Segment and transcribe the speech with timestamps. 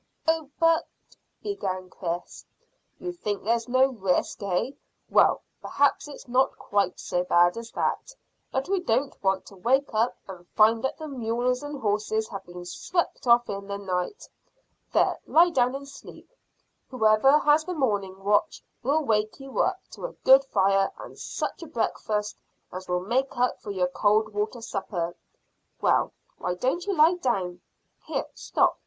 [0.27, 0.87] "Oh, but"
[1.43, 2.43] began Chris.
[2.97, 4.71] "You think there's no risk, eh?
[5.11, 8.15] Well, perhaps it's not quite so bad as that,
[8.51, 12.43] but we don't want to wake up and find that the mules and horses have
[12.47, 14.27] been swept off in the night.
[14.91, 16.33] There, lie down and sleep.
[16.89, 21.61] Whoever has the morning watch will wake you up to a good fire and such
[21.61, 22.39] a breakfast
[22.73, 25.15] as will make up for your cold water supper.
[25.79, 27.61] Well why don't you lie down?
[28.07, 28.79] Here: stop!